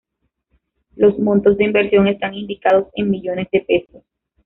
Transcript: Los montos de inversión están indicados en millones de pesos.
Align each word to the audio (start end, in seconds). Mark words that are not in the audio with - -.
Los 0.95 1.19
montos 1.19 1.57
de 1.57 1.65
inversión 1.65 2.07
están 2.07 2.33
indicados 2.33 2.87
en 2.95 3.11
millones 3.11 3.47
de 3.51 3.59
pesos. 3.61 4.01